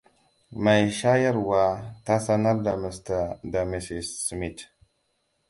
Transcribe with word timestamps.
Mai 0.63 0.85
shayarwa 0.99 1.61
ta 2.05 2.19
sanar 2.19 2.63
da 2.63 2.73
Mr. 2.77 3.39
da 3.43 3.65
Mrs. 3.65 4.07
Smith. 4.27 4.61